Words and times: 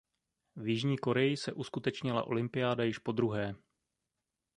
V 0.55 0.67
Jižní 0.67 0.97
Koreji 0.97 1.37
se 1.37 1.53
uskutečnila 1.53 2.23
olympiáda 2.23 2.83
již 2.83 2.97
podruhé. 2.99 3.55